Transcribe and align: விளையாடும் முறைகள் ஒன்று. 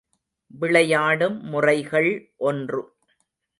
விளையாடும் 0.51 1.43
முறைகள் 1.43 2.11
ஒன்று. 2.37 2.81